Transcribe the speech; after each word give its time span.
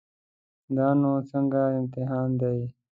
دا 0.75 0.87
نو 1.01 1.11
څنګه 1.31 1.61
امتحان 1.79 2.29
دی. 2.41 2.59